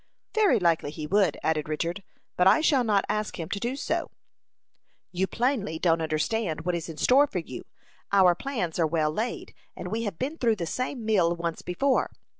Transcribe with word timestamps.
"Very 0.33 0.57
likely 0.57 0.89
he 0.89 1.05
would," 1.05 1.37
added 1.43 1.69
Richard, 1.69 2.01
"but 2.35 2.47
I 2.47 2.59
shall 2.61 2.83
not 2.83 3.05
ask 3.07 3.39
him 3.39 3.49
to 3.49 3.59
do 3.59 3.75
so." 3.75 4.09
"You 5.11 5.27
plainly 5.27 5.77
don't 5.77 6.01
understand 6.01 6.61
what 6.61 6.73
is 6.73 6.89
in 6.89 6.97
store 6.97 7.27
for 7.27 7.37
you. 7.37 7.65
Our 8.11 8.33
plans 8.33 8.79
are 8.79 8.87
well 8.87 9.11
laid, 9.11 9.53
and 9.75 9.89
we 9.89 10.01
have 10.05 10.17
been 10.17 10.39
through 10.39 10.55
the 10.55 10.65
same 10.65 11.05
mill 11.05 11.35
once 11.35 11.61
before. 11.61 12.09